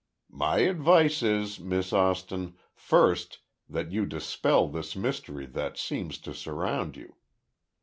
"My 0.33 0.57
advice 0.61 1.21
is, 1.21 1.59
Miss 1.59 1.93
Austin, 1.93 2.55
first, 2.73 3.37
that 3.69 3.91
you 3.91 4.07
dispel 4.07 4.67
this 4.67 4.95
mystery 4.95 5.45
that 5.45 5.77
seems 5.77 6.17
to 6.21 6.33
surround 6.33 6.97
you. 6.97 7.17